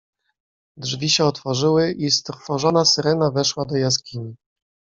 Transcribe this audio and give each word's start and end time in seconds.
"Drzwi 0.77 1.09
się 1.09 1.25
otworzyły 1.25 1.91
i 1.91 2.11
strwożona 2.11 2.85
Syrena 2.85 3.31
weszła 3.31 3.65
do 3.65 3.75
jaskini." 3.77 4.35